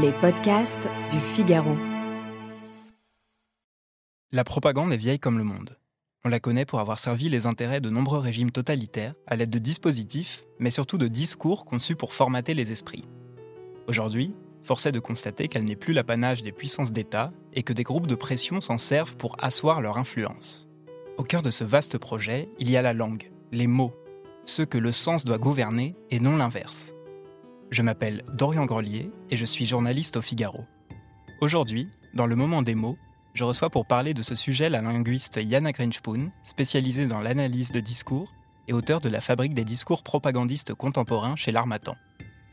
les 0.00 0.12
podcasts 0.12 0.88
du 1.10 1.20
Figaro. 1.20 1.76
La 4.32 4.42
propagande 4.42 4.92
est 4.92 4.96
vieille 4.96 5.20
comme 5.20 5.38
le 5.38 5.44
monde. 5.44 5.78
On 6.24 6.30
la 6.30 6.40
connaît 6.40 6.64
pour 6.64 6.80
avoir 6.80 6.98
servi 6.98 7.28
les 7.28 7.46
intérêts 7.46 7.80
de 7.80 7.90
nombreux 7.90 8.18
régimes 8.18 8.50
totalitaires 8.50 9.14
à 9.26 9.36
l'aide 9.36 9.50
de 9.50 9.58
dispositifs, 9.58 10.42
mais 10.58 10.70
surtout 10.70 10.98
de 10.98 11.06
discours 11.06 11.64
conçus 11.64 11.96
pour 11.96 12.12
formater 12.12 12.54
les 12.54 12.72
esprits. 12.72 13.04
Aujourd'hui, 13.86 14.34
force 14.64 14.86
est 14.86 14.92
de 14.92 15.00
constater 15.00 15.48
qu'elle 15.48 15.64
n'est 15.64 15.76
plus 15.76 15.92
l'apanage 15.92 16.42
des 16.42 16.52
puissances 16.52 16.92
d'État 16.92 17.32
et 17.52 17.62
que 17.62 17.72
des 17.72 17.84
groupes 17.84 18.08
de 18.08 18.14
pression 18.14 18.60
s'en 18.60 18.78
servent 18.78 19.16
pour 19.16 19.36
asseoir 19.42 19.80
leur 19.80 19.98
influence. 19.98 20.66
Au 21.18 21.22
cœur 21.22 21.42
de 21.42 21.50
ce 21.50 21.62
vaste 21.62 21.98
projet, 21.98 22.48
il 22.58 22.70
y 22.70 22.76
a 22.76 22.82
la 22.82 22.94
langue, 22.94 23.30
les 23.52 23.68
mots, 23.68 23.94
ceux 24.46 24.66
que 24.66 24.78
le 24.78 24.92
sens 24.92 25.24
doit 25.24 25.38
gouverner 25.38 25.94
et 26.10 26.18
non 26.18 26.36
l'inverse. 26.36 26.93
Je 27.74 27.82
m'appelle 27.82 28.22
Dorian 28.32 28.66
Grelier 28.66 29.10
et 29.30 29.36
je 29.36 29.44
suis 29.44 29.66
journaliste 29.66 30.16
au 30.16 30.22
Figaro. 30.22 30.64
Aujourd'hui, 31.40 31.88
dans 32.14 32.26
le 32.26 32.36
moment 32.36 32.62
des 32.62 32.76
mots, 32.76 32.96
je 33.32 33.42
reçois 33.42 33.68
pour 33.68 33.84
parler 33.84 34.14
de 34.14 34.22
ce 34.22 34.36
sujet 34.36 34.68
la 34.68 34.80
linguiste 34.80 35.40
Yana 35.42 35.72
Grinchpoon, 35.72 36.30
spécialisée 36.44 37.08
dans 37.08 37.18
l'analyse 37.18 37.72
de 37.72 37.80
discours 37.80 38.32
et 38.68 38.72
auteur 38.72 39.00
de 39.00 39.08
la 39.08 39.20
fabrique 39.20 39.54
des 39.54 39.64
discours 39.64 40.04
propagandistes 40.04 40.72
contemporains 40.72 41.34
chez 41.34 41.50
l'Armatan. 41.50 41.96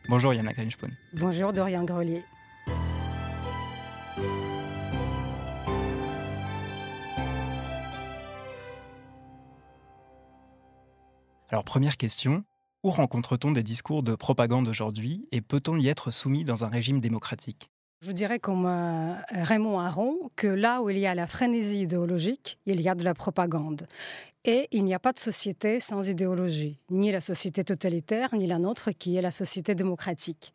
Bonjour 0.10 0.34
Yana 0.34 0.54
Grinchpoon. 0.54 0.90
Bonjour 1.14 1.54
Dorian 1.54 1.84
Grelier. 1.84 2.24
Alors 11.52 11.64
première 11.64 11.98
question, 11.98 12.44
où 12.84 12.90
rencontre-t-on 12.90 13.52
des 13.52 13.64
discours 13.64 14.04
de 14.04 14.16
propagande 14.16 14.68
aujourd'hui 14.68 15.28
et 15.32 15.42
peut-on 15.42 15.78
y 15.78 15.88
être 15.88 16.12
soumis 16.12 16.44
dans 16.44 16.66
un 16.66 16.70
régime 16.70 17.00
démocratique? 17.00 17.70
Je 18.02 18.08
vous 18.08 18.14
dirais 18.14 18.40
comme 18.40 18.66
euh, 18.66 19.14
Raymond 19.30 19.80
Aron 19.80 20.32
que 20.36 20.48
là 20.48 20.82
où 20.82 20.90
il 20.90 20.98
y 20.98 21.06
a 21.06 21.14
la 21.14 21.28
frénésie 21.28 21.82
idéologique, 21.82 22.58
il 22.66 22.82
y 22.82 22.90
a 22.90 22.96
de 22.96 23.04
la 23.04 23.14
propagande. 23.14 23.88
Et 24.44 24.68
il 24.72 24.86
n'y 24.86 24.96
a 24.96 25.00
pas 25.00 25.14
de 25.14 25.20
société 25.20 25.80
sans 25.80 26.10
idéologie, 26.10 26.80
ni 26.90 27.12
la 27.12 27.22
société 27.22 27.64
totalitaire, 27.64 28.34
ni 28.34 28.48
la 28.48 28.58
nôtre 28.58 28.90
qui 28.92 29.18
est 29.18 29.22
la 29.22 29.30
société 29.30 29.76
démocratique. 29.76 30.52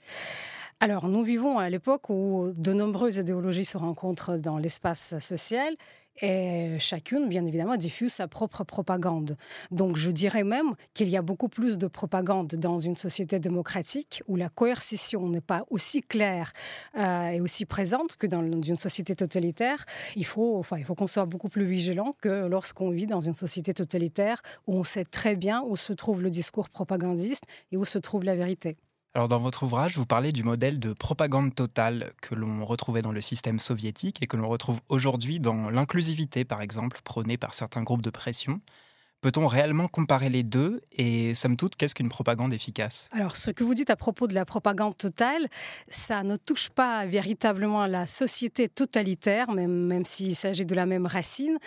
Alors, 0.78 1.08
nous 1.08 1.22
vivons 1.22 1.58
à 1.58 1.70
l'époque 1.70 2.10
où 2.10 2.52
de 2.54 2.74
nombreuses 2.74 3.16
idéologies 3.16 3.64
se 3.64 3.78
rencontrent 3.78 4.36
dans 4.36 4.58
l'espace 4.58 5.18
social 5.20 5.74
et 6.20 6.78
chacune, 6.78 7.30
bien 7.30 7.46
évidemment, 7.46 7.76
diffuse 7.76 8.12
sa 8.12 8.28
propre 8.28 8.62
propagande. 8.62 9.36
Donc 9.70 9.96
je 9.96 10.10
dirais 10.10 10.44
même 10.44 10.74
qu'il 10.92 11.08
y 11.08 11.16
a 11.16 11.22
beaucoup 11.22 11.48
plus 11.48 11.78
de 11.78 11.86
propagande 11.86 12.48
dans 12.48 12.78
une 12.78 12.94
société 12.94 13.38
démocratique 13.38 14.22
où 14.26 14.36
la 14.36 14.50
coercition 14.50 15.26
n'est 15.28 15.40
pas 15.40 15.64
aussi 15.70 16.02
claire 16.02 16.52
euh, 16.98 17.28
et 17.28 17.40
aussi 17.40 17.64
présente 17.64 18.16
que 18.16 18.26
dans 18.26 18.42
une 18.42 18.76
société 18.76 19.14
totalitaire. 19.14 19.82
Il 20.14 20.26
faut, 20.26 20.58
enfin, 20.58 20.76
il 20.76 20.84
faut 20.84 20.94
qu'on 20.94 21.06
soit 21.06 21.26
beaucoup 21.26 21.48
plus 21.48 21.64
vigilant 21.64 22.14
que 22.20 22.46
lorsqu'on 22.46 22.90
vit 22.90 23.06
dans 23.06 23.20
une 23.20 23.34
société 23.34 23.72
totalitaire 23.72 24.42
où 24.66 24.74
on 24.74 24.84
sait 24.84 25.04
très 25.06 25.36
bien 25.36 25.62
où 25.66 25.74
se 25.76 25.94
trouve 25.94 26.20
le 26.20 26.28
discours 26.28 26.68
propagandiste 26.68 27.44
et 27.72 27.78
où 27.78 27.86
se 27.86 27.98
trouve 27.98 28.24
la 28.24 28.36
vérité. 28.36 28.76
Alors 29.16 29.28
dans 29.28 29.38
votre 29.38 29.62
ouvrage, 29.62 29.96
vous 29.96 30.04
parlez 30.04 30.30
du 30.30 30.42
modèle 30.42 30.78
de 30.78 30.92
propagande 30.92 31.54
totale 31.54 32.12
que 32.20 32.34
l'on 32.34 32.66
retrouvait 32.66 33.00
dans 33.00 33.12
le 33.12 33.22
système 33.22 33.58
soviétique 33.58 34.22
et 34.22 34.26
que 34.26 34.36
l'on 34.36 34.46
retrouve 34.46 34.82
aujourd'hui 34.90 35.40
dans 35.40 35.70
l'inclusivité, 35.70 36.44
par 36.44 36.60
exemple, 36.60 37.00
prônée 37.02 37.38
par 37.38 37.54
certains 37.54 37.82
groupes 37.82 38.02
de 38.02 38.10
pression. 38.10 38.60
Peut-on 39.22 39.46
réellement 39.46 39.88
comparer 39.88 40.28
les 40.28 40.42
deux? 40.42 40.82
Et 40.92 41.34
somme 41.34 41.56
toute, 41.56 41.76
qu'est-ce 41.76 41.94
qu'une 41.94 42.10
propagande 42.10 42.52
efficace? 42.52 43.08
Alors, 43.10 43.36
ce 43.36 43.50
que 43.50 43.64
vous 43.64 43.72
dites 43.72 43.88
à 43.88 43.96
propos 43.96 44.26
de 44.26 44.34
la 44.34 44.44
propagande 44.44 44.96
totale, 44.98 45.48
ça 45.88 46.22
ne 46.22 46.36
touche 46.36 46.68
pas 46.68 47.06
véritablement 47.06 47.86
la 47.86 48.06
société 48.06 48.68
totalitaire, 48.68 49.50
même, 49.50 49.86
même 49.86 50.04
s'il 50.04 50.36
s'agit 50.36 50.66
de 50.66 50.74
la 50.74 50.84
même 50.84 51.06
racine. 51.06 51.58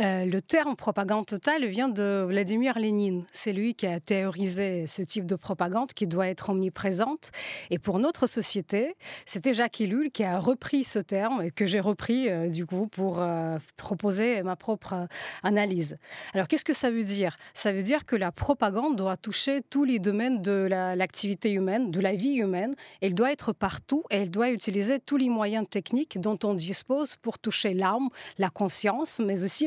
Euh, 0.00 0.24
le 0.24 0.40
terme 0.40 0.76
propagande 0.76 1.26
totale 1.26 1.66
vient 1.66 1.88
de 1.88 2.24
Vladimir 2.28 2.78
Lénine. 2.78 3.24
C'est 3.32 3.52
lui 3.52 3.74
qui 3.74 3.84
a 3.84 3.98
théorisé 3.98 4.86
ce 4.86 5.02
type 5.02 5.26
de 5.26 5.34
propagande 5.34 5.92
qui 5.92 6.06
doit 6.06 6.28
être 6.28 6.50
omniprésente. 6.50 7.32
Et 7.70 7.80
pour 7.80 7.98
notre 7.98 8.28
société, 8.28 8.94
c'était 9.26 9.54
Jacques 9.54 9.80
Ellul 9.80 10.12
qui 10.12 10.22
a 10.22 10.38
repris 10.38 10.84
ce 10.84 11.00
terme 11.00 11.42
et 11.42 11.50
que 11.50 11.66
j'ai 11.66 11.80
repris 11.80 12.28
euh, 12.28 12.48
du 12.48 12.64
coup 12.64 12.86
pour 12.86 13.18
euh, 13.18 13.58
proposer 13.76 14.40
ma 14.44 14.54
propre 14.54 15.08
analyse. 15.42 15.98
Alors 16.32 16.46
qu'est-ce 16.46 16.64
que 16.64 16.74
ça 16.74 16.92
veut 16.92 17.02
dire? 17.02 17.36
Ça 17.52 17.72
veut 17.72 17.82
dire 17.82 18.06
que 18.06 18.14
la 18.14 18.30
propagande 18.30 18.94
doit 18.94 19.16
toucher 19.16 19.62
tous 19.68 19.82
les 19.82 19.98
domaines 19.98 20.42
de 20.42 20.68
l'activité 20.70 21.50
humaine, 21.50 21.90
de 21.90 21.98
la 21.98 22.14
vie 22.14 22.36
humaine. 22.36 22.72
Elle 23.00 23.14
doit 23.14 23.32
être 23.32 23.52
partout 23.52 24.04
et 24.10 24.18
elle 24.18 24.30
doit 24.30 24.50
utiliser 24.50 25.00
tous 25.00 25.16
les 25.16 25.28
moyens 25.28 25.66
techniques 25.68 26.20
dont 26.20 26.38
on 26.44 26.54
dispose 26.54 27.16
pour 27.16 27.40
toucher 27.40 27.74
l'âme, 27.74 28.10
la 28.38 28.50
conscience, 28.50 29.18
mais 29.18 29.42
aussi 29.42 29.66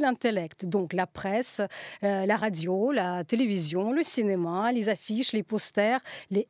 donc 0.63 0.93
la 0.93 1.07
presse, 1.07 1.61
euh, 2.03 2.25
la 2.25 2.37
radio, 2.37 2.91
la 2.91 3.23
télévision, 3.23 3.91
le 3.91 4.03
cinéma, 4.03 4.71
les 4.71 4.89
affiches, 4.89 5.33
les 5.33 5.43
posters, 5.43 5.99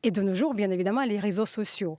et 0.04 0.12
de 0.12 0.22
nos 0.22 0.36
jours, 0.36 0.54
bien 0.54 0.70
évidemment, 0.72 1.04
les 1.04 1.20
réseaux 1.20 1.46
sociaux. 1.46 1.98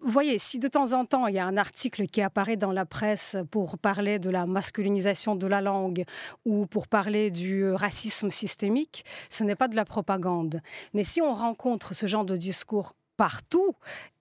Vous 0.00 0.10
voyez, 0.10 0.38
si 0.38 0.58
de 0.58 0.68
temps 0.68 0.92
en 0.92 1.04
temps, 1.04 1.26
il 1.26 1.34
y 1.34 1.38
a 1.38 1.46
un 1.46 1.56
article 1.56 2.06
qui 2.06 2.20
apparaît 2.20 2.56
dans 2.56 2.72
la 2.72 2.84
presse 2.84 3.36
pour 3.50 3.78
parler 3.78 4.18
de 4.18 4.30
la 4.30 4.46
masculinisation 4.46 5.36
de 5.36 5.46
la 5.46 5.60
langue 5.60 6.04
ou 6.44 6.66
pour 6.66 6.88
parler 6.88 7.30
du 7.30 7.70
racisme 7.70 8.30
systémique, 8.30 9.04
ce 9.28 9.44
n'est 9.44 9.56
pas 9.56 9.68
de 9.68 9.76
la 9.76 9.84
propagande. 9.84 10.60
Mais 10.92 11.04
si 11.04 11.22
on 11.22 11.34
rencontre 11.34 11.94
ce 11.94 12.06
genre 12.06 12.24
de 12.24 12.36
discours 12.36 12.94
partout, 13.16 13.76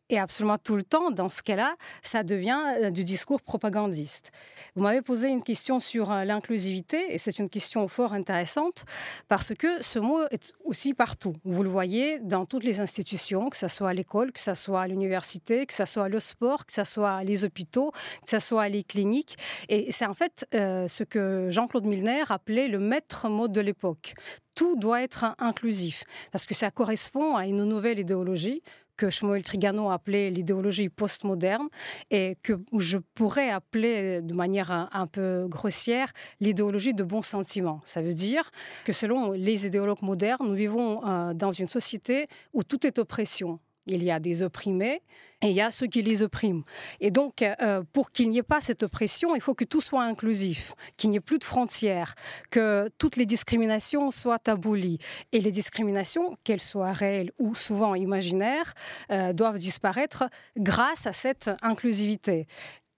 et 0.09 0.19
absolument 0.19 0.57
tout 0.57 0.75
le 0.75 0.83
temps, 0.83 1.11
dans 1.11 1.29
ce 1.29 1.41
cas-là, 1.41 1.75
ça 2.01 2.23
devient 2.23 2.61
euh, 2.81 2.91
du 2.91 3.03
discours 3.03 3.41
propagandiste. 3.41 4.31
Vous 4.75 4.83
m'avez 4.83 5.01
posé 5.01 5.29
une 5.29 5.43
question 5.43 5.79
sur 5.79 6.11
euh, 6.11 6.23
l'inclusivité, 6.23 7.13
et 7.13 7.17
c'est 7.17 7.39
une 7.39 7.49
question 7.49 7.87
fort 7.87 8.13
intéressante, 8.13 8.85
parce 9.27 9.53
que 9.53 9.81
ce 9.81 9.99
mot 9.99 10.19
est 10.31 10.51
aussi 10.63 10.93
partout. 10.93 11.35
Vous 11.43 11.63
le 11.63 11.69
voyez 11.69 12.19
dans 12.19 12.45
toutes 12.45 12.63
les 12.63 12.81
institutions, 12.81 13.49
que 13.49 13.57
ce 13.57 13.67
soit 13.67 13.89
à 13.89 13.93
l'école, 13.93 14.31
que 14.31 14.41
ce 14.41 14.53
soit 14.53 14.81
à 14.81 14.87
l'université, 14.87 15.65
que 15.65 15.73
ce 15.73 15.85
soit 15.85 16.09
le 16.09 16.19
sport, 16.19 16.65
que 16.65 16.73
ce 16.73 16.83
soit 16.83 17.23
les 17.23 17.45
hôpitaux, 17.45 17.91
que 18.23 18.29
ce 18.29 18.39
soit 18.39 18.69
les 18.69 18.83
cliniques. 18.83 19.37
Et 19.69 19.91
c'est 19.91 20.05
en 20.05 20.13
fait 20.13 20.45
euh, 20.53 20.87
ce 20.87 21.03
que 21.03 21.49
Jean-Claude 21.49 21.85
Milner 21.85 22.23
appelait 22.29 22.67
le 22.67 22.79
maître 22.79 23.29
mot 23.29 23.47
de 23.47 23.61
l'époque 23.61 24.15
tout 24.55 24.75
doit 24.75 25.01
être 25.01 25.35
inclusif, 25.39 26.03
parce 26.31 26.45
que 26.45 26.53
ça 26.53 26.71
correspond 26.71 27.35
à 27.35 27.45
une 27.45 27.63
nouvelle 27.63 27.99
idéologie 27.99 28.61
que 28.97 29.09
Shmuel 29.09 29.43
Trigano 29.43 29.89
appelait 29.89 30.29
l'idéologie 30.29 30.89
postmoderne 30.89 31.67
et 32.11 32.37
que 32.43 32.53
je 32.77 32.97
pourrais 32.97 33.49
appeler 33.49 34.21
de 34.21 34.33
manière 34.33 34.71
un, 34.71 35.07
peu 35.07 35.47
grossière 35.47 36.11
l'idéologie 36.39 36.93
de 36.93 37.03
bon 37.03 37.21
sentiment. 37.21 37.81
Ça 37.85 38.01
veut 38.01 38.13
dire 38.13 38.51
que 38.85 38.93
selon 38.93 39.31
les 39.31 39.65
idéologues 39.65 40.01
modernes, 40.01 40.47
nous 40.47 40.53
vivons 40.53 41.05
euh, 41.05 41.33
dans 41.33 41.51
une 41.51 41.67
société 41.67 42.27
où 42.53 42.63
tout 42.63 42.85
est 42.85 42.99
oppression. 42.99 43.59
Il 43.85 44.03
y 44.03 44.11
a 44.11 44.19
des 44.19 44.41
opprimés 44.41 45.01
et 45.43 45.47
il 45.47 45.53
y 45.53 45.61
a 45.61 45.71
ceux 45.71 45.87
qui 45.87 46.01
les 46.01 46.21
oppriment. 46.21 46.63
Et 47.01 47.11
donc, 47.11 47.41
euh, 47.41 47.83
pour 47.91 48.11
qu'il 48.11 48.29
n'y 48.29 48.37
ait 48.37 48.43
pas 48.43 48.61
cette 48.61 48.81
oppression, 48.81 49.35
il 49.35 49.41
faut 49.41 49.53
que 49.53 49.65
tout 49.65 49.81
soit 49.81 50.03
inclusif, 50.03 50.73
qu'il 50.95 51.09
n'y 51.09 51.17
ait 51.17 51.19
plus 51.19 51.37
de 51.37 51.43
frontières, 51.43 52.15
que 52.49 52.89
toutes 52.97 53.17
les 53.17 53.25
discriminations 53.25 54.09
soient 54.09 54.47
abolies. 54.47 54.99
Et 55.33 55.41
les 55.41 55.51
discriminations, 55.51 56.37
qu'elles 56.45 56.61
soient 56.61 56.93
réelles 56.93 57.31
ou 57.39 57.55
souvent 57.55 57.93
imaginaires, 57.93 58.73
euh, 59.11 59.33
doivent 59.33 59.57
disparaître 59.57 60.23
grâce 60.57 61.07
à 61.07 61.13
cette 61.13 61.51
inclusivité. 61.61 62.47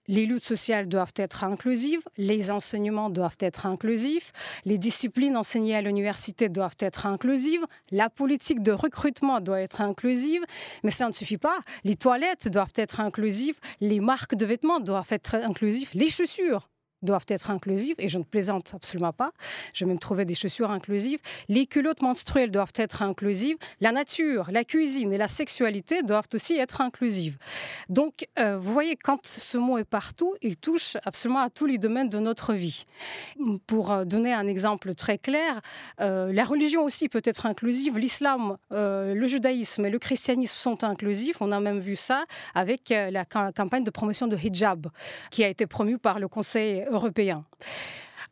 Les 0.08 0.26
luttes 0.26 0.44
sociales 0.44 0.88
doivent 0.88 1.14
être 1.16 1.44
inclusives, 1.44 2.00
les 2.16 2.50
enseignements 2.50 3.10
doivent 3.10 3.36
être 3.40 3.66
inclusifs, 3.66 4.32
les 4.64 4.78
disciplines 4.78 5.36
enseignées 5.36 5.76
à 5.76 5.82
l'université 5.82 6.48
doivent 6.48 6.76
être 6.80 7.06
inclusives, 7.06 7.64
la 7.90 8.08
politique 8.10 8.62
de 8.62 8.72
recrutement 8.72 9.40
doit 9.40 9.60
être 9.60 9.80
inclusive, 9.80 10.44
mais 10.84 10.90
ça 10.90 11.06
ne 11.06 11.12
suffit 11.12 11.38
pas. 11.38 11.58
Les 11.84 11.96
toilettes 11.96 12.48
doivent 12.48 12.72
être 12.76 13.00
inclusives, 13.00 13.58
les 13.80 14.00
marques 14.00 14.34
de 14.34 14.46
vêtements 14.46 14.80
doivent 14.80 15.10
être 15.10 15.34
inclusives, 15.34 15.90
les 15.94 16.10
chaussures 16.10 16.68
doivent 17.06 17.24
être 17.28 17.50
inclusives, 17.50 17.96
et 17.98 18.10
je 18.10 18.18
ne 18.18 18.24
plaisante 18.24 18.74
absolument 18.74 19.14
pas, 19.14 19.32
j'ai 19.72 19.86
même 19.86 19.98
trouvé 19.98 20.26
des 20.26 20.34
chaussures 20.34 20.70
inclusives, 20.70 21.20
les 21.48 21.66
culottes 21.66 22.02
menstruelles 22.02 22.50
doivent 22.50 22.74
être 22.76 23.00
inclusives, 23.00 23.56
la 23.80 23.92
nature, 23.92 24.48
la 24.52 24.64
cuisine 24.64 25.12
et 25.14 25.18
la 25.18 25.28
sexualité 25.28 26.02
doivent 26.02 26.28
aussi 26.34 26.58
être 26.58 26.82
inclusives. 26.82 27.38
Donc, 27.88 28.26
euh, 28.38 28.58
vous 28.58 28.72
voyez, 28.72 28.96
quand 28.96 29.26
ce 29.26 29.56
mot 29.56 29.78
est 29.78 29.84
partout, 29.84 30.34
il 30.42 30.56
touche 30.56 30.96
absolument 31.04 31.40
à 31.40 31.50
tous 31.50 31.66
les 31.66 31.78
domaines 31.78 32.08
de 32.08 32.18
notre 32.18 32.52
vie. 32.52 32.84
Pour 33.66 33.92
euh, 33.92 34.04
donner 34.04 34.32
un 34.32 34.46
exemple 34.46 34.94
très 34.94 35.18
clair, 35.18 35.60
euh, 36.00 36.32
la 36.32 36.44
religion 36.44 36.82
aussi 36.82 37.08
peut 37.08 37.22
être 37.24 37.46
inclusive, 37.46 37.96
l'islam, 37.96 38.56
le 38.70 39.26
judaïsme 39.26 39.86
et 39.86 39.90
le 39.90 39.98
christianisme 39.98 40.56
sont 40.56 40.84
inclusifs, 40.84 41.40
on 41.40 41.52
a 41.52 41.60
même 41.60 41.78
vu 41.78 41.96
ça 41.96 42.24
avec 42.54 42.90
la 42.90 43.24
campagne 43.24 43.84
de 43.84 43.90
promotion 43.90 44.26
de 44.26 44.36
hijab 44.36 44.88
qui 45.30 45.44
a 45.44 45.48
été 45.48 45.66
promue 45.66 45.98
par 45.98 46.18
le 46.18 46.28
Conseil 46.28 46.84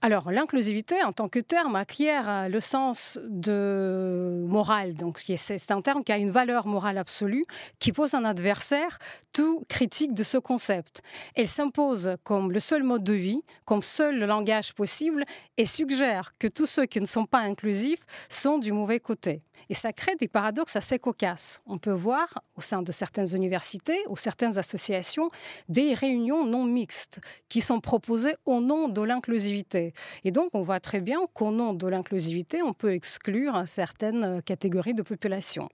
Alors, 0.02 0.30
l'inclusivité, 0.30 1.02
en 1.02 1.12
tant 1.12 1.30
que 1.30 1.38
terme, 1.38 1.76
acquiert 1.76 2.50
le 2.50 2.60
sens 2.60 3.18
de 3.26 4.44
morale. 4.46 4.94
Donc, 4.96 5.22
c'est 5.36 5.70
un 5.70 5.80
terme 5.80 6.04
qui 6.04 6.12
a 6.12 6.18
une 6.18 6.30
valeur 6.30 6.66
morale 6.66 6.98
absolue, 6.98 7.46
qui 7.78 7.90
pose 7.90 8.12
un 8.12 8.26
adversaire 8.26 8.98
tout 9.32 9.64
critique 9.66 10.12
de 10.12 10.22
ce 10.22 10.36
concept. 10.36 11.00
Elle 11.34 11.48
s'impose 11.48 12.16
comme 12.22 12.52
le 12.52 12.60
seul 12.60 12.82
mode 12.82 13.02
de 13.02 13.14
vie, 13.14 13.42
comme 13.64 13.82
seul 13.82 14.18
langage 14.18 14.74
possible, 14.74 15.24
et 15.56 15.64
suggère 15.64 16.34
que 16.38 16.48
tous 16.48 16.66
ceux 16.66 16.84
qui 16.84 17.00
ne 17.00 17.06
sont 17.06 17.24
pas 17.24 17.40
inclusifs 17.40 18.04
sont 18.28 18.58
du 18.58 18.72
mauvais 18.72 19.00
côté. 19.00 19.40
Et 19.68 19.74
ça 19.74 19.92
crée 19.92 20.16
des 20.16 20.28
paradoxes 20.28 20.76
assez 20.76 20.98
cocasses. 20.98 21.62
On 21.66 21.78
peut 21.78 21.92
voir 21.92 22.42
au 22.56 22.60
sein 22.60 22.82
de 22.82 22.92
certaines 22.92 23.34
universités 23.34 23.98
ou 24.08 24.16
certaines 24.16 24.58
associations 24.58 25.28
des 25.68 25.94
réunions 25.94 26.44
non 26.44 26.64
mixtes 26.64 27.20
qui 27.48 27.60
sont 27.60 27.80
proposées 27.80 28.34
au 28.44 28.60
nom 28.60 28.88
de 28.88 29.00
l'inclusivité. 29.00 29.94
Et 30.24 30.30
donc, 30.30 30.50
on 30.54 30.62
voit 30.62 30.80
très 30.80 31.00
bien 31.00 31.20
qu'au 31.32 31.50
nom 31.50 31.74
de 31.74 31.86
l'inclusivité, 31.86 32.62
on 32.62 32.72
peut 32.72 32.92
exclure 32.92 33.62
certaines 33.66 34.42
catégories 34.42 34.94
de 34.94 35.02
population. 35.02 35.68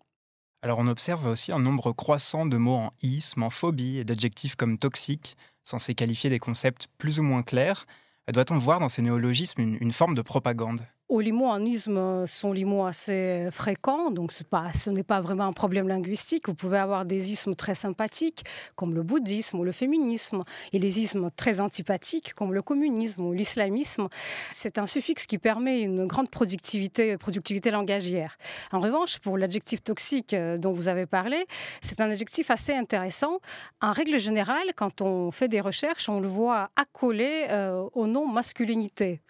Alors, 0.62 0.79
on 0.79 0.87
observe 0.88 1.27
aussi 1.27 1.53
un 1.53 1.59
nombre 1.59 1.93
croissant 1.93 2.44
de 2.44 2.59
mots 2.59 2.77
en 2.77 2.91
isme, 3.03 3.43
en 3.43 3.50
phobie 3.50 3.99
et 3.99 4.05
d'adjectifs 4.05 4.56
comme 4.56 4.77
toxique, 4.77 5.37
censés 5.65 5.94
qualifier 5.94 6.29
des 6.29 6.38
concepts 6.38 6.88
plus 6.99 7.19
ou 7.19 7.23
moins 7.23 7.43
clairs. 7.43 7.87
Doit-on 8.31 8.59
voir 8.59 8.79
dans 8.79 8.91
ces 8.91 9.03
néologismes 9.03 9.61
une, 9.81 9.93
forme 9.93 10.15
de 10.15 10.23
propagande? 10.23 10.87
Les 11.19 11.33
mots 11.33 11.49
en 11.49 11.65
isme 11.65 12.25
sont 12.27 12.53
les 12.53 12.65
mots 12.65 12.85
assez 12.85 13.49
fréquents, 13.51 14.12
donc 14.12 14.31
ce 14.33 14.91
n'est 14.91 15.03
pas 15.03 15.21
vraiment 15.21 15.45
un 15.45 15.53
problème 15.53 15.89
linguistique. 15.89 16.47
Vous 16.47 16.55
pouvez 16.55 16.79
avoir 16.79 17.05
des 17.05 17.33
ismes 17.33 17.57
très 17.57 17.75
sympathiques, 17.75 18.45
comme 18.77 18.95
le 18.95 19.03
bouddhisme 19.03 19.59
ou 19.59 19.65
le 19.65 19.73
féminisme, 19.73 20.45
et 20.73 20.79
des 20.79 21.01
ismes 21.01 21.29
très 21.35 21.61
antipathiques, 21.61 22.35
comme 22.35 22.55
le 22.55 22.62
communisme 22.62 23.25
ou 23.25 23.33
l'islamisme. 23.33 24.09
C'est 24.53 24.79
un 24.79 24.87
suffixe 24.87 25.27
qui 25.27 25.39
permet 25.39 25.81
une 25.81 26.07
grande 26.07 26.31
productivité, 26.31 27.17
productivité 27.17 27.73
langagière. 27.73 28.39
En 28.71 28.79
revanche, 28.79 29.19
pour 29.19 29.37
l'adjectif 29.37 29.83
toxique 29.83 30.35
euh, 30.35 30.59
dont 30.59 30.73
vous 30.73 30.89
avez 30.89 31.06
parlé, 31.06 31.47
c'est 31.81 32.01
un 32.01 32.11
adjectif 32.11 32.51
assez 32.51 32.73
intéressant. 32.73 33.41
En 33.81 33.93
règle 33.93 34.21
générale, 34.21 34.73
quand 34.77 35.01
on 35.01 35.31
fait 35.33 35.49
des 35.49 35.61
recherches, 35.61 36.09
on 36.09 36.21
le 36.21 36.29
voit 36.29 36.71
accolé 36.77 37.47
euh, 37.51 37.89
au 37.95 38.06
nom 38.06 38.29
masculinité. 38.29 39.23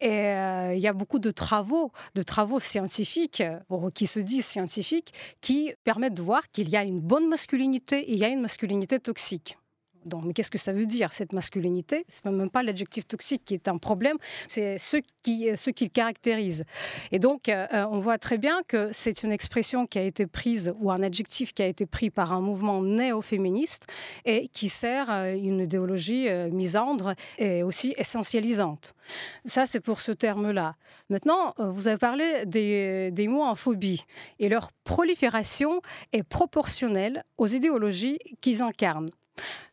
Et 0.00 0.08
euh, 0.08 0.74
il 0.74 0.80
y 0.80 0.88
a 0.88 0.92
beaucoup 0.92 1.18
de 1.18 1.30
travaux, 1.30 1.92
de 2.14 2.22
travaux 2.22 2.60
scientifiques, 2.60 3.42
qui 3.94 4.06
se 4.06 4.20
disent 4.20 4.46
scientifiques, 4.46 5.12
qui 5.40 5.74
permettent 5.84 6.14
de 6.14 6.22
voir 6.22 6.50
qu'il 6.50 6.68
y 6.68 6.76
a 6.76 6.84
une 6.84 7.00
bonne 7.00 7.28
masculinité 7.28 7.98
et 7.98 8.12
il 8.12 8.18
y 8.18 8.24
a 8.24 8.28
une 8.28 8.40
masculinité 8.40 8.98
toxique. 8.98 9.58
Donc, 10.04 10.24
mais 10.24 10.32
qu'est-ce 10.32 10.50
que 10.50 10.58
ça 10.58 10.72
veut 10.72 10.86
dire, 10.86 11.12
cette 11.12 11.32
masculinité? 11.32 12.04
Ce 12.08 12.20
n'est 12.24 12.34
même 12.34 12.50
pas 12.50 12.62
l'adjectif 12.62 13.06
toxique 13.06 13.42
qui 13.44 13.54
est 13.54 13.68
un 13.68 13.78
problème, 13.78 14.16
c'est 14.48 14.78
ce 14.78 14.96
qui, 15.22 15.50
le 15.50 15.88
caractérise. 15.88 16.64
Et 17.12 17.18
donc, 17.18 17.48
euh, 17.48 17.66
on 17.90 18.00
voit 18.00 18.18
très 18.18 18.38
bien 18.38 18.62
que 18.66 18.90
c'est 18.92 19.22
une 19.22 19.32
expression 19.32 19.86
qui 19.86 19.98
a 19.98 20.02
été 20.02 20.26
prise, 20.26 20.72
ou 20.80 20.90
un 20.90 21.02
adjectif 21.02 21.52
qui 21.52 21.62
a 21.62 21.66
été 21.66 21.86
pris 21.86 22.10
par 22.10 22.32
un 22.32 22.40
mouvement 22.40 22.82
néo-féministe 22.82 23.86
et 24.24 24.48
qui 24.48 24.68
sert 24.68 25.10
à 25.10 25.30
une 25.30 25.60
idéologie 25.60 26.28
euh, 26.28 26.50
misandre 26.50 27.14
et 27.38 27.62
aussi 27.62 27.94
essentialisante. 27.98 28.94
Ça, 29.44 29.66
c'est 29.66 29.80
pour 29.80 30.00
ce 30.00 30.12
terme-là. 30.12 30.76
Maintenant, 31.08 31.54
euh, 31.58 31.68
vous 31.68 31.88
avez 31.88 31.98
parlé 31.98 32.46
des, 32.46 33.10
des 33.10 33.28
mots 33.28 33.44
en 33.44 33.54
phobie, 33.54 34.04
et 34.38 34.48
leur 34.48 34.72
prolifération 34.84 35.80
est 36.12 36.22
proportionnelle 36.22 37.24
aux 37.36 37.46
idéologies 37.46 38.18
qu'ils 38.40 38.62
incarnent. 38.62 39.10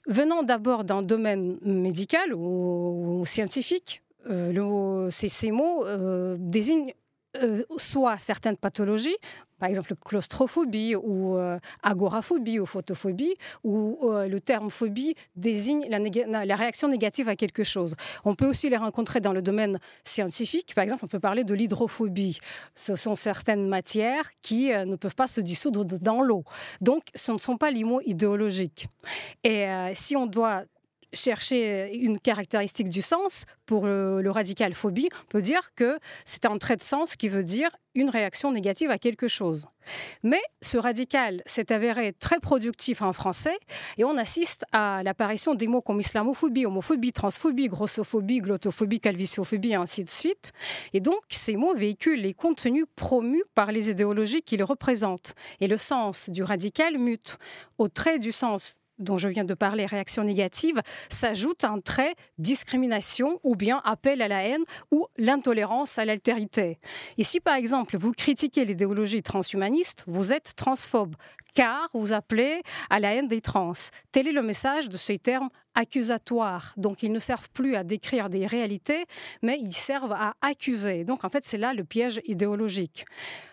Venant 0.07 0.43
d'abord 0.43 0.83
d'un 0.83 1.01
domaine 1.01 1.57
médical 1.63 2.33
ou, 2.33 3.23
scientifique, 3.25 4.01
euh, 4.29 5.09
ces, 5.11 5.51
mots 5.51 5.85
euh, 5.85 6.35
désignent 6.39 6.93
euh, 7.35 7.63
soit 7.77 8.17
certaines 8.17 8.57
pathologies, 8.57 9.17
par 9.59 9.69
exemple 9.69 9.93
claustrophobie 10.03 10.95
ou 10.95 11.35
euh, 11.35 11.59
agoraphobie 11.83 12.59
ou 12.59 12.65
photophobie, 12.65 13.35
où 13.63 13.99
euh, 14.03 14.27
le 14.27 14.39
terme 14.39 14.69
phobie 14.69 15.13
désigne 15.35 15.85
la, 15.89 16.45
la, 16.45 16.55
réaction 16.55 16.87
négative 16.87 17.27
à 17.27 17.35
quelque 17.35 17.63
chose. 17.63 17.95
On 18.23 18.33
peut 18.33 18.47
aussi 18.47 18.69
les 18.69 18.77
rencontrer 18.77 19.19
dans 19.19 19.33
le 19.33 19.41
domaine 19.41 19.79
scientifique. 20.03 20.73
Par 20.73 20.83
exemple, 20.83 21.05
on 21.05 21.07
peut 21.07 21.19
parler 21.19 21.43
de 21.43 21.53
l'hydrophobie. 21.53 22.39
Ce 22.73 22.95
sont 22.95 23.15
certaines 23.15 23.67
matières 23.67 24.31
qui 24.41 24.69
ne 24.69 24.95
peuvent 24.95 25.15
pas 25.15 25.27
se 25.27 25.41
dissoudre 25.41 25.83
dans 25.85 26.21
l'eau. 26.21 26.43
Donc, 26.81 27.03
ce 27.13 27.31
ne 27.31 27.39
sont 27.39 27.57
pas 27.57 27.71
les 27.71 27.83
mots 27.83 28.01
idéologiques. 28.05 28.87
Et 29.43 29.67
si 29.93 30.15
on 30.15 30.27
doit 30.27 30.63
chercher 31.17 31.93
une 31.93 32.19
caractéristique 32.19 32.89
du 32.89 33.01
sens, 33.01 33.45
pour 33.67 33.85
le, 33.85 34.31
radical 34.31 34.73
phobie, 34.73 35.09
on 35.11 35.25
peut 35.29 35.41
dire 35.41 35.71
que 35.75 35.99
c'est 36.25 36.45
un 36.45 36.57
trait 36.57 36.77
de 36.77 36.83
sens 36.83 37.15
qui 37.15 37.27
veut 37.29 37.43
dire 37.43 37.69
une 37.95 38.09
réaction 38.09 38.51
négative 38.51 38.89
à 38.89 38.97
quelque 38.97 39.27
chose. 39.27 39.67
Mais 40.23 40.41
ce 40.61 40.77
radical 40.77 41.41
s'est 41.45 41.71
avéré 41.71 42.13
très 42.13 42.39
productif 42.39 43.01
en 43.01 43.11
français 43.13 43.57
et 43.97 44.03
on 44.03 44.17
assiste 44.17 44.63
à 44.71 45.01
l'apparition 45.03 45.53
des 45.53 45.67
mots 45.67 45.81
comme 45.81 45.99
islamophobie, 45.99 46.65
homophobie, 46.65 47.11
transphobie, 47.11 47.67
grossophobie, 47.67 48.39
glottophobie, 48.39 48.99
calviciophobie 48.99 49.71
et 49.71 49.75
ainsi 49.75 50.03
de 50.03 50.09
suite. 50.09 50.53
Et 50.93 50.99
donc 50.99 51.21
ces 51.29 51.55
mots 51.55 51.75
véhiculent 51.75 52.21
les 52.21 52.33
contenus 52.33 52.85
promus 52.95 53.43
par 53.53 53.71
les 53.71 53.89
idéologies 53.89 54.43
qu'ils 54.43 54.63
représentent. 54.63 55.33
Et 55.59 55.67
le 55.67 55.77
sens 55.77 56.29
du 56.29 56.43
radical 56.43 56.97
mute 56.97 57.37
au 57.77 57.89
trait 57.89 58.19
du 58.19 58.31
sens 58.31 58.79
dont 58.99 59.17
je 59.17 59.27
viens 59.27 59.43
de 59.43 59.53
parler, 59.53 59.85
réaction 59.85 60.23
négative, 60.23 60.81
s'ajoute 61.09 61.63
un 61.63 61.79
trait 61.79 62.15
discrimination 62.37 63.39
ou 63.43 63.55
bien 63.55 63.81
appel 63.85 64.21
à 64.21 64.27
la 64.27 64.43
haine 64.43 64.63
ou 64.91 65.07
l'intolérance 65.17 65.97
à 65.97 66.05
l'altérité. 66.05 66.79
Ici, 67.17 67.39
par 67.39 67.55
exemple, 67.55 67.97
vous 67.97 68.11
critiquez 68.11 68.65
l'idéologie 68.65 69.23
transhumaniste, 69.23 70.03
vous 70.07 70.33
êtes 70.33 70.55
transphobe, 70.55 71.15
car 71.57 71.89
vous 71.95 72.13
appelez 72.13 72.61
à 72.91 72.99
la 72.99 73.15
haine 73.15 73.27
des 73.27 73.41
trans. 73.41 73.73
Tel 74.11 74.27
est 74.27 74.31
le 74.31 74.43
message 74.43 74.89
de 74.89 74.97
ces 74.97 75.17
termes 75.17 75.49
accusatoires. 75.73 76.75
Donc, 76.77 77.01
ils 77.01 77.11
ne 77.11 77.17
servent 77.17 77.49
plus 77.49 77.75
à 77.75 77.83
décrire 77.83 78.29
des 78.29 78.45
réalités, 78.45 79.07
mais 79.41 79.57
ils 79.59 79.73
servent 79.73 80.11
à 80.11 80.35
accuser. 80.41 81.03
Donc, 81.03 81.23
en 81.23 81.29
fait, 81.29 81.45
c'est 81.45 81.57
là 81.57 81.73
le 81.73 81.83
piège 81.83 82.21
idéologique. 82.25 83.05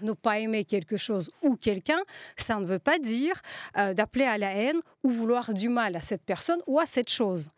Ne 0.03 0.13
pas 0.13 0.39
aimer 0.39 0.67
quelque 0.67 0.99
chose 0.99 1.31
ou 1.41 1.57
quelqu'un, 1.57 2.01
ça 2.37 2.57
ne 2.57 2.67
veut 2.67 2.79
pas 2.79 2.99
dire 2.99 3.41
euh, 3.79 3.95
d'appeler 3.95 4.27
à 4.27 4.37
la 4.37 4.53
haine 4.53 4.81
ou 5.03 5.09
vouloir 5.09 5.55
du 5.55 5.71
mal 5.71 5.97
à 5.97 6.03
cette 6.03 6.27
personne 6.27 6.61
ou 6.67 6.79
à 6.79 6.85
cette 6.85 7.09
chose. 7.09 7.49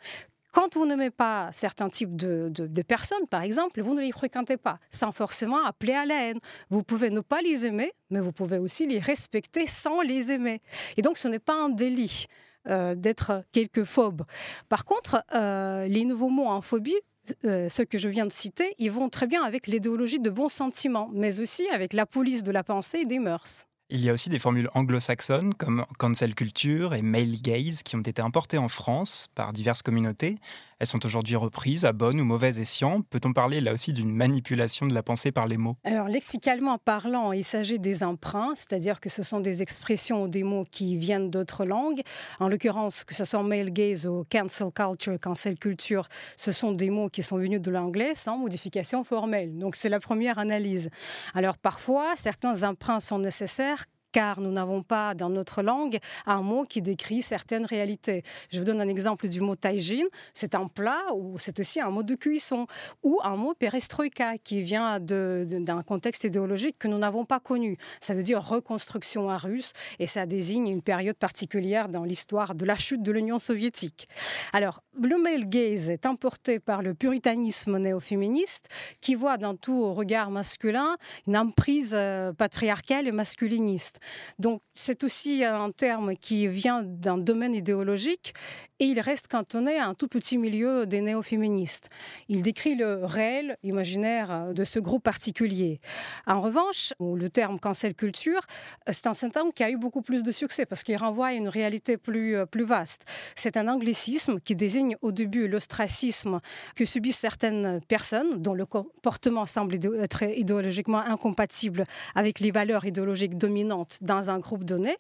Quand 0.57 0.75
vous 0.75 0.87
n'aimez 0.87 1.11
pas 1.11 1.51
certains 1.53 1.91
types 1.91 2.17
de, 2.17 2.83
personnes, 2.83 3.27
par 3.29 3.43
exemple, 3.43 3.83
vous 3.83 3.93
ne 3.93 4.01
les 4.01 4.11
fréquentez 4.11 4.57
pas, 4.57 4.79
sans 4.91 5.13
forcément 5.13 5.63
appeler 5.63 5.93
à 5.93 6.07
la 6.07 6.31
haine. 6.31 6.39
Vous 6.71 6.83
pouvez 6.83 7.11
ne 7.11 7.21
pas 7.21 7.43
les 7.43 7.67
aimer, 7.67 7.93
mais 8.09 8.21
vous 8.21 8.33
pouvez 8.33 8.57
aussi 8.57 8.87
les 8.87 8.99
respecter 8.99 9.67
sans 9.67 10.01
les 10.01 10.33
aimer. 10.33 10.63
Et 10.97 11.03
donc, 11.03 11.19
ce 11.19 11.29
n'est 11.29 11.41
pas 11.41 11.53
un 11.53 11.69
délit 11.69 12.25
euh, 12.69 12.95
d'être 12.95 13.45
quelque 13.53 13.85
phobe. 13.85 14.23
Par 14.71 14.87
contre, 14.87 15.23
euh, 15.35 15.87
les 15.89 16.07
nouveaux 16.07 16.31
mots 16.31 16.49
en 16.49 16.63
phobie 16.63 17.03
euh, 17.45 17.69
ceux 17.69 17.85
que 17.85 17.99
je 17.99 18.09
viens 18.09 18.25
de 18.25 18.33
citer, 18.33 18.75
ils 18.79 18.91
vont 18.91 19.11
très 19.11 19.27
bien 19.27 19.43
avec 19.43 19.67
l'idéologie 19.67 20.21
de 20.21 20.31
bons 20.31 20.49
sentiments, 20.49 21.11
mais 21.13 21.39
aussi 21.39 21.69
avec 21.69 21.93
la 21.93 22.07
police 22.07 22.43
de 22.43 22.51
la 22.51 22.65
pensée 22.65 23.01
et 23.01 23.05
des 23.05 23.19
mœurs. 23.19 23.67
Il 23.89 24.05
y 24.05 24.11
a 24.11 24.13
aussi 24.13 24.31
des 24.31 24.41
formules 24.41 24.69
anglo-saxonnes 24.75 25.55
comme 25.55 25.87
cancel 25.99 26.35
culture 26.35 26.93
et 26.95 27.03
male 27.03 27.41
gaze 27.41 27.85
qui 27.85 27.95
ont 27.95 28.01
été 28.01 28.21
importées 28.21 28.59
en 28.59 28.67
France 28.67 29.29
par 29.37 29.53
diverses 29.53 29.83
communautés. 29.83 30.39
Elles 30.79 30.87
sont 30.87 31.07
aujourd'hui 31.07 31.37
reprises 31.37 31.87
à 31.87 31.93
bon 31.93 32.21
ou 32.21 32.25
mauvais 32.25 32.61
escient. 32.61 33.01
Peut-on 33.01 33.33
parler 33.33 33.63
là 33.63 33.73
aussi 33.73 33.95
d'une 33.95 34.15
manipulation 34.15 34.87
de 34.87 34.93
la 34.93 35.03
pensée 35.03 35.33
par 35.33 35.47
les 35.47 35.57
mots? 35.57 35.77
Alors 35.85 36.09
lexicalement 36.09 36.77
parlant, 36.77 37.33
il 37.33 37.45
s'agit 37.45 37.79
des 37.79 38.03
emprunts, 38.03 38.55
c'est-à-dire 38.55 39.01
que 39.01 39.09
ce 39.09 39.23
sont 39.23 39.41
des 39.41 39.63
expressions 39.63 40.25
ou 40.25 40.29
des 40.29 40.43
mots 40.43 40.67
qui 40.71 40.99
viennent 40.99 41.31
d'autres 41.31 41.65
langues. 41.65 42.03
En 42.41 42.49
l'occurrence, 42.49 43.05
que 43.05 43.15
ce 43.15 43.25
soit 43.25 43.43
male 43.43 43.71
gaze 43.71 44.07
ou 44.07 44.27
cancel 44.31 44.71
culture, 44.71 45.19
cancel 45.19 45.59
culture, 45.59 46.09
ce 46.37 46.53
sont 46.53 46.73
des 46.73 46.91
mots 46.91 47.09
qui 47.09 47.23
sont 47.23 47.39
venus 47.39 47.63
de 47.63 47.71
l'anglais 47.71 48.13
sans 48.15 48.37
modification 48.37 49.03
formelle. 49.03 49.57
Donc 49.57 49.77
c'est 49.77 49.89
la 49.89 49.99
première 49.99 50.39
analyse. 50.39 50.91
Alors 51.33 51.57
parfois, 51.57 52.13
certains 52.17 52.65
emprunts 52.65 53.01
sont 53.01 53.19
nécessaires 53.19 53.87
car 54.17 54.41
nous 54.41 54.51
n'avons 54.51 54.83
pas 54.83 55.13
dans 55.13 55.29
notre 55.29 55.61
langue 55.61 55.99
un 56.25 56.41
mot 56.41 56.65
qui 56.65 56.81
décrit 56.81 57.21
certaines 57.21 57.67
réalités. 57.67 58.23
Je 58.49 58.59
vous 58.59 58.65
donne 58.65 58.81
un 58.81 58.89
exemple 58.89 59.29
du 59.29 59.43
mot 59.43 59.57
taijin. 59.57 60.07
C'est 60.33 60.55
un 60.55 60.69
plat 60.69 61.03
ou 61.15 61.39
c'est 61.39 61.61
aussi 61.61 61.83
un 61.83 61.91
mot 61.91 62.03
de 62.03 62.15
cuisson 62.15 62.67
ou 63.03 63.21
un 63.23 63.37
mot 63.37 63.53
perestroïka 63.53 64.39
qui 64.39 64.63
vient 64.63 65.01
d'un 65.01 65.83
contexte 65.83 66.25
idéologique 66.25 66.79
que 66.79 66.89
nous 66.89 66.97
n'avons 66.97 67.27
pas 67.27 67.41
connu. 67.41 67.77
Ça 68.01 68.15
veut 68.15 68.23
dire 68.23 68.43
reconstruction 68.43 69.29
à 69.29 69.37
russe 69.37 69.75
et 69.99 70.07
ça 70.07 70.25
désigne 70.25 70.69
une 70.69 70.81
période 70.81 71.17
particulière 71.17 71.91
dans 71.91 72.05
l'histoire 72.05 72.55
de 72.55 72.65
la 72.65 72.77
chute 72.77 73.03
de 73.03 73.13
l'Union 73.13 73.39
soviétique. 73.39 74.09
Alors, 74.55 74.81
le 74.99 75.19
male 75.19 75.47
gaze 75.47 75.91
est 75.91 76.07
emporté 76.07 76.59
par 76.59 76.81
le 76.81 76.95
puritanisme 76.95 77.77
néo-féministe 77.77 78.71
qui 79.03 79.15
voit 79.15 79.37
dans 79.37 79.57
tout 79.57 79.93
regard 79.93 80.31
masculin 80.31 80.97
une 81.27 81.37
emprise 81.37 81.93
euh, 81.95 82.33
patriarcale 82.33 83.07
et 83.07 83.13
masculiniste. 83.13 84.01
Donc 84.39 84.63
c'est 84.75 85.05
aussi 85.05 85.45
un 85.45 85.71
terme 85.71 86.17
qui 86.17 86.49
vient 86.49 86.83
d'un 86.83 87.19
domaine 87.19 87.55
idéologique 87.55 88.35
et 88.79 88.85
il 88.87 89.01
reste 89.01 89.29
cantonné 89.29 89.79
à 89.79 89.87
un 89.87 89.95
tout 89.95 90.09
petit 90.09 90.39
milieu 90.39 90.87
des 90.87 91.01
néo-féministes. 91.01 91.89
Il 92.29 92.43
décrit 92.43 92.75
le 92.75 93.05
réel 93.05 93.57
imaginaire 93.63 94.53
de 94.53 94.65
ce 94.65 94.79
groupe 94.79 95.03
particulier. 95.03 95.81
En 96.27 96.41
revanche, 96.41 96.93
le 97.01 97.29
terme 97.29 97.59
cancel 97.59 97.95
culture, 97.95 98.43
c'est 98.91 99.07
un 99.07 99.15
symptôme 99.15 99.53
qui 99.53 99.63
a 99.63 99.71
eu 99.71 99.77
beaucoup 99.77 100.03
plus 100.03 100.23
de 100.23 100.33
succès 100.33 100.67
parce 100.67 100.83
qu'il 100.83 100.97
renvoie 100.97 101.29
à 101.29 101.33
une 101.33 101.49
réalité 101.49 101.97
plus, 101.97 102.37
plus 102.51 102.65
vaste. 102.65 103.05
C'est 103.35 103.57
un 103.57 103.69
anglicisme 103.69 104.41
qui 104.41 104.57
désigne 104.57 104.97
au 105.03 105.13
début 105.13 105.49
l'ostracisme 105.49 106.41
que 106.75 106.85
subissent 106.85 107.19
certaines 107.19 107.81
personnes 107.89 108.43
dont 108.43 108.55
le 108.55 108.67
comportement 108.67 109.47
semble 109.47 109.77
être 110.01 110.23
idéologiquement 110.23 110.99
incompatible 110.99 111.85
avec 112.15 112.41
les 112.41 112.51
valeurs 112.51 112.85
idéologiques 112.85 113.39
dominantes 113.39 113.99
dans 114.01 114.31
un 114.31 114.39
groupe 114.39 114.65
donné. 114.65 114.97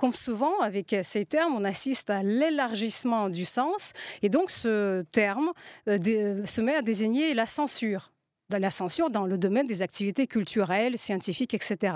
Comme 0.00 0.14
souvent, 0.14 0.58
avec 0.60 0.96
ces 1.02 1.26
termes, 1.26 1.54
on 1.54 1.64
assiste 1.64 2.08
à 2.08 2.22
l'élargissement 2.22 3.28
du 3.28 3.44
sens. 3.44 3.92
Et 4.22 4.30
donc, 4.30 4.50
ce 4.50 5.02
terme 5.12 5.52
euh, 5.88 6.46
se 6.46 6.60
met 6.62 6.74
à 6.74 6.82
désigner 6.82 7.34
la 7.34 7.44
censure 7.44 8.10
de 8.58 8.62
la 8.62 8.70
censure 8.70 9.10
dans 9.10 9.26
le 9.26 9.38
domaine 9.38 9.66
des 9.66 9.82
activités 9.82 10.26
culturelles, 10.26 10.98
scientifiques, 10.98 11.54
etc. 11.54 11.94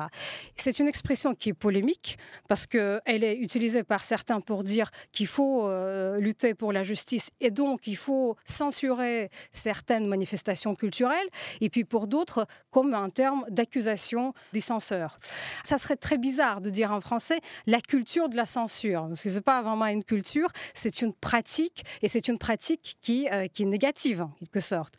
C'est 0.56 0.78
une 0.78 0.88
expression 0.88 1.34
qui 1.34 1.50
est 1.50 1.54
polémique 1.54 2.18
parce 2.48 2.66
qu'elle 2.66 3.24
est 3.24 3.36
utilisée 3.36 3.82
par 3.82 4.04
certains 4.04 4.40
pour 4.40 4.64
dire 4.64 4.90
qu'il 5.12 5.26
faut 5.26 5.68
euh, 5.68 6.18
lutter 6.18 6.54
pour 6.54 6.72
la 6.72 6.82
justice 6.82 7.30
et 7.40 7.50
donc 7.50 7.86
il 7.86 7.96
faut 7.96 8.36
censurer 8.44 9.30
certaines 9.52 10.06
manifestations 10.06 10.74
culturelles, 10.74 11.28
et 11.60 11.70
puis 11.70 11.84
pour 11.84 12.06
d'autres 12.06 12.46
comme 12.70 12.94
un 12.94 13.10
terme 13.10 13.44
d'accusation 13.48 14.34
des 14.52 14.60
censeurs. 14.60 15.18
Ça 15.64 15.78
serait 15.78 15.96
très 15.96 16.18
bizarre 16.18 16.60
de 16.60 16.70
dire 16.70 16.92
en 16.92 17.00
français 17.00 17.40
la 17.66 17.80
culture 17.80 18.28
de 18.28 18.36
la 18.36 18.46
censure, 18.46 19.06
parce 19.08 19.20
que 19.20 19.30
ce 19.30 19.36
n'est 19.36 19.42
pas 19.42 19.62
vraiment 19.62 19.86
une 19.86 20.04
culture, 20.04 20.48
c'est 20.74 21.02
une 21.02 21.12
pratique, 21.12 21.84
et 22.02 22.08
c'est 22.08 22.28
une 22.28 22.38
pratique 22.38 22.96
qui, 23.00 23.28
euh, 23.30 23.46
qui 23.46 23.62
est 23.62 23.66
négative 23.66 24.22
en 24.22 24.28
quelque 24.38 24.60
sorte. 24.60 24.94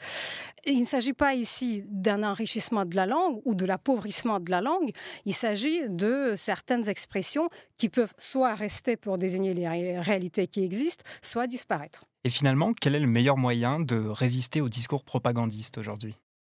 Il 0.67 0.79
ne 0.79 0.85
s'agit 0.85 1.13
pas 1.13 1.35
ici 1.35 1.83
d'un 1.87 2.23
enrichissement 2.23 2.85
de 2.85 2.95
la 2.95 3.05
langue 3.05 3.39
ou 3.45 3.53
de 3.53 3.65
l'appauvrissement 3.65 4.39
de 4.39 4.49
la 4.49 4.61
langue, 4.61 4.91
il 5.25 5.33
s'agit 5.33 5.81
de 5.89 6.33
certaines 6.35 6.89
expressions 6.89 7.49
qui 7.77 7.89
peuvent 7.89 8.13
soit 8.17 8.55
rester 8.55 8.95
pour 8.97 9.19
désigner 9.19 9.53
les 9.53 9.99
réalités 9.99 10.47
qui 10.47 10.63
existent, 10.63 11.03
soit 11.21 11.45
disparaître. 11.45 12.05
Et 12.23 12.29
finalement, 12.29 12.73
quel 12.73 12.95
est 12.95 12.99
le 12.99 13.05
meilleur 13.07 13.37
moyen 13.37 13.79
de 13.79 13.97
résister 13.97 14.59
au 14.59 14.69
discours 14.69 15.03
propagandiste 15.03 15.77
aujourd'hui? 15.77 16.15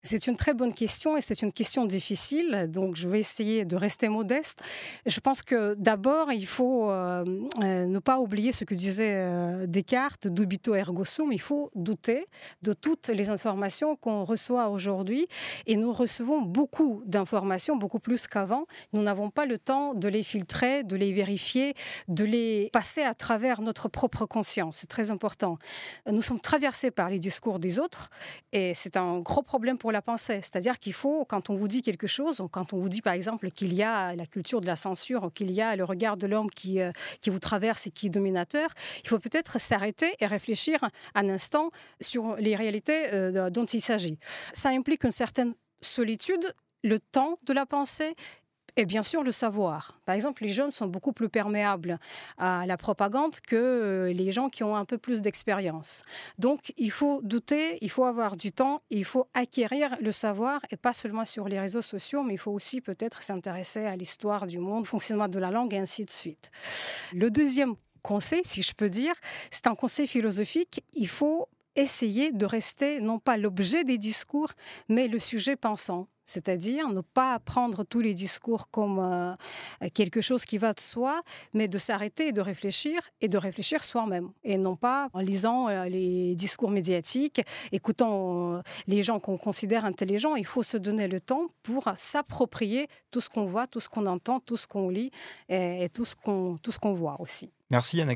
C'est 0.07 0.27
une 0.27 0.37
très 0.37 0.53
bonne 0.53 0.73
question 0.73 1.17
et 1.17 1.21
c'est 1.21 1.41
une 1.41 1.51
question 1.51 1.85
difficile, 1.85 2.67
donc 2.69 2.95
je 2.95 3.09
vais 3.09 3.19
essayer 3.19 3.65
de 3.65 3.75
rester 3.75 4.07
modeste. 4.07 4.61
Je 5.05 5.19
pense 5.19 5.41
que 5.41 5.75
d'abord, 5.77 6.31
il 6.31 6.47
faut 6.47 6.89
euh, 6.89 7.25
euh, 7.61 7.85
ne 7.85 7.99
pas 7.99 8.19
oublier 8.19 8.53
ce 8.53 8.63
que 8.63 8.73
disait 8.73 9.13
euh, 9.15 9.67
Descartes, 9.67 10.27
dubito 10.27 10.73
ergo 10.75 11.03
sum, 11.03 11.33
il 11.33 11.41
faut 11.41 11.71
douter 11.75 12.27
de 12.61 12.71
toutes 12.71 13.09
les 13.09 13.29
informations 13.29 13.97
qu'on 13.97 14.23
reçoit 14.23 14.69
aujourd'hui 14.69 15.27
et 15.65 15.75
nous 15.75 15.91
recevons 15.91 16.41
beaucoup 16.41 17.03
d'informations, 17.05 17.75
beaucoup 17.75 17.99
plus 17.99 18.27
qu'avant. 18.27 18.65
Nous 18.93 19.03
n'avons 19.03 19.29
pas 19.29 19.45
le 19.45 19.59
temps 19.59 19.93
de 19.93 20.07
les 20.07 20.23
filtrer, 20.23 20.83
de 20.83 20.95
les 20.95 21.11
vérifier, 21.11 21.73
de 22.07 22.23
les 22.23 22.69
passer 22.71 23.01
à 23.01 23.13
travers 23.13 23.61
notre 23.61 23.89
propre 23.89 24.25
conscience. 24.25 24.77
C'est 24.77 24.89
très 24.89 25.11
important. 25.11 25.57
Nous 26.09 26.21
sommes 26.21 26.39
traversés 26.39 26.91
par 26.91 27.09
les 27.09 27.19
discours 27.19 27.59
des 27.59 27.77
autres 27.77 28.09
et 28.53 28.73
c'est 28.73 28.95
un 28.95 29.19
gros 29.19 29.43
problème 29.43 29.77
pour 29.77 29.91
la 29.91 29.96
pensée. 30.01 30.39
C'est-à-dire 30.41 30.79
qu'il 30.79 30.93
faut, 30.93 31.25
quand 31.25 31.49
on 31.49 31.55
vous 31.55 31.67
dit 31.67 31.81
quelque 31.81 32.07
chose, 32.07 32.41
quand 32.51 32.73
on 32.73 32.77
vous 32.77 32.89
dit 32.89 33.01
par 33.01 33.13
exemple 33.13 33.51
qu'il 33.51 33.73
y 33.73 33.83
a 33.83 34.15
la 34.15 34.25
culture 34.25 34.61
de 34.61 34.67
la 34.67 34.75
censure, 34.75 35.31
qu'il 35.33 35.51
y 35.51 35.61
a 35.61 35.75
le 35.75 35.83
regard 35.83 36.17
de 36.17 36.27
l'homme 36.27 36.49
qui, 36.49 36.81
euh, 36.81 36.91
qui 37.21 37.29
vous 37.29 37.39
traverse 37.39 37.87
et 37.87 37.91
qui 37.91 38.07
est 38.07 38.09
dominateur, 38.09 38.69
il 39.03 39.09
faut 39.09 39.19
peut-être 39.19 39.59
s'arrêter 39.59 40.15
et 40.19 40.25
réfléchir 40.25 40.79
un 41.15 41.29
instant 41.29 41.71
sur 42.01 42.35
les 42.35 42.55
réalités 42.55 43.13
euh, 43.13 43.49
dont 43.49 43.65
il 43.65 43.81
s'agit. 43.81 44.17
Ça 44.53 44.69
implique 44.69 45.03
une 45.03 45.11
certaine 45.11 45.53
solitude 45.81 46.53
le 46.83 46.99
temps 46.99 47.39
de 47.43 47.53
la 47.53 47.65
pensée 47.65 48.15
et 48.77 48.85
bien 48.85 49.03
sûr, 49.03 49.23
le 49.23 49.31
savoir. 49.31 49.99
Par 50.05 50.13
exemple, 50.15 50.43
les 50.43 50.51
jeunes 50.51 50.69
sont 50.71 50.87
beaucoup 50.87 51.11
plus 51.11 51.29
perméables 51.29 51.99
à 52.37 52.65
la 52.67 52.77
propagande 52.77 53.39
que 53.41 53.55
euh, 53.55 54.13
les 54.13 54.31
gens 54.31 54.49
qui 54.49 54.63
ont 54.63 54.75
un 54.75 54.85
peu 54.85 54.99
plus 54.99 55.21
d'expérience. 55.21 56.03
Donc, 56.37 56.73
il 56.77 56.91
faut 56.91 57.19
douter, 57.23 57.79
il 57.81 57.89
faut 57.89 58.05
avoir 58.05 58.37
du 58.37 58.51
temps, 58.51 58.83
il 58.91 59.03
faut 59.03 59.27
acquérir 59.33 59.97
le 59.99 60.11
savoir, 60.11 60.61
et 60.69 60.77
pas 60.77 60.93
seulement 60.93 61.25
sur 61.25 61.47
les 61.47 61.59
réseaux 61.59 61.81
sociaux, 61.81 62.21
mais 62.21 62.35
il 62.35 62.39
faut 62.39 62.51
aussi 62.51 62.79
peut-être 62.79 63.23
s'intéresser 63.23 63.85
à 63.85 63.95
l'histoire 63.95 64.45
du 64.45 64.59
monde, 64.59 64.85
fonctionnement 64.85 65.27
de 65.27 65.39
la 65.39 65.49
langue, 65.49 65.73
et 65.73 65.79
ainsi 65.79 66.05
de 66.05 66.11
suite. 66.11 66.51
Le 67.13 67.31
deuxième 67.31 67.75
conseil, 68.03 68.41
si 68.43 68.61
je 68.61 68.73
peux 68.73 68.89
dire, 68.89 69.15
c'est 69.49 69.65
un 69.65 69.75
conseil 69.75 70.05
philosophique. 70.05 70.83
Il 70.93 71.07
faut 71.07 71.49
essayer 71.77 72.31
de 72.31 72.45
rester 72.45 72.99
non 72.99 73.19
pas 73.19 73.37
l'objet 73.37 73.83
des 73.83 73.97
discours, 73.97 74.51
mais 74.89 75.07
le 75.07 75.19
sujet 75.19 75.55
pensant 75.55 76.07
c'est-à-dire 76.27 76.89
ne 76.89 77.01
pas 77.01 77.39
prendre 77.39 77.83
tous 77.83 78.01
les 78.01 78.13
discours 78.13 78.69
comme 78.69 78.99
euh, 78.99 79.33
quelque 79.93 80.21
chose 80.21 80.45
qui 80.45 80.57
va 80.57 80.73
de 80.73 80.79
soi, 80.79 81.21
mais 81.53 81.67
de 81.67 81.77
s'arrêter 81.77 82.27
et 82.27 82.31
de 82.33 82.41
réfléchir 82.41 83.01
et 83.21 83.29
de 83.29 83.37
réfléchir 83.37 83.83
soi-même, 83.83 84.29
et 84.43 84.57
non 84.57 84.75
pas 84.75 85.07
en 85.13 85.21
lisant 85.21 85.69
euh, 85.69 85.85
les 85.85 86.35
discours 86.35 86.69
médiatiques, 86.69 87.41
écoutant 87.71 88.55
euh, 88.55 88.61
les 88.87 89.03
gens 89.03 89.19
qu'on 89.19 89.37
considère 89.37 89.85
intelligents. 89.85 90.35
Il 90.35 90.45
faut 90.45 90.63
se 90.63 90.77
donner 90.77 91.07
le 91.07 91.21
temps 91.21 91.47
pour 91.63 91.89
s'approprier 91.95 92.87
tout 93.09 93.21
ce 93.21 93.29
qu'on 93.29 93.45
voit, 93.45 93.65
tout 93.65 93.79
ce 93.79 93.87
qu'on 93.87 94.05
entend, 94.05 94.41
tout 94.41 94.57
ce 94.57 94.67
qu'on 94.67 94.89
lit 94.89 95.11
et, 95.47 95.87
tout 95.93 96.03
ce 96.03 96.15
qu'on 96.15 96.57
tout 96.61 96.71
ce 96.71 96.79
qu'on 96.79 96.93
voit 96.93 97.15
aussi. 97.21 97.49
Merci 97.69 98.01
Anna 98.01 98.13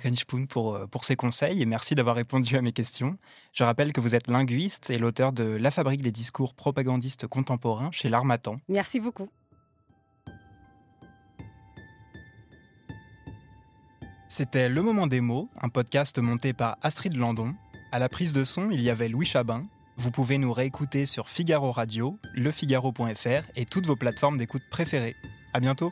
pour, 0.48 0.80
pour 0.90 1.04
ces 1.04 1.18
conseils 1.18 1.62
et 1.62 1.66
merci 1.66 1.94
d'avoir 1.94 2.16
répondu 2.16 2.56
à 2.56 2.62
mes 2.62 2.72
questions. 2.72 3.18
Je 3.54 3.66
rappelle 3.66 3.92
que 3.92 4.00
vous 4.00 4.16
êtes 4.16 4.28
linguiste 4.28 4.90
et 4.90 4.98
l'auteur 4.98 5.34
de 5.34 5.44
La 5.44 5.72
fabrique 5.72 6.02
des 6.02 6.12
discours 6.12 6.54
propagandistes 6.54 7.28
contemporains 7.28 7.92
chez 7.92 8.08
l'Armatan. 8.08 8.62
Merci 8.70 9.02
beaucoup. 9.02 9.30
C'était 14.30 14.70
Le 14.70 14.82
Moment 14.82 15.08
des 15.08 15.20
mots, 15.20 15.50
un 15.60 15.68
podcast 15.68 16.18
monté 16.18 16.54
par 16.54 16.78
Astrid 16.82 17.18
Landon. 17.18 17.54
À 17.92 18.00
la 18.00 18.08
prise 18.08 18.32
de 18.32 18.46
son, 18.46 18.70
il 18.72 18.82
y 18.82 18.90
avait 18.90 19.10
Louis 19.10 19.26
Chabin. 19.26 19.64
Vous 19.98 20.10
pouvez 20.10 20.38
nous 20.38 20.54
réécouter 20.54 21.06
sur 21.06 21.28
Figaro 21.28 21.74
Radio, 21.74 22.18
lefigaro.fr 22.34 23.44
et 23.58 23.66
toutes 23.66 23.88
vos 23.88 23.98
plateformes 23.98 24.38
d'écoute 24.38 24.64
préférées. 24.72 25.18
À 25.54 25.60
bientôt! 25.60 25.92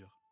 mesure. 0.01 0.30